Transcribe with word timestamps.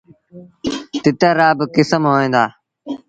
تتر 1.03 1.33
رآ 1.37 1.49
با 1.57 1.65
ڪسم 1.75 2.03
هوئيݩ 2.11 2.33
دآ۔ 2.33 2.43